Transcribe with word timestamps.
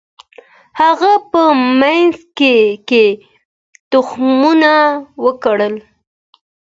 هغه 0.81 1.13
په 1.31 1.41
مځکي 1.79 2.57
کي 2.89 3.05
تخمونه 3.91 4.73
وکرل. 5.23 5.75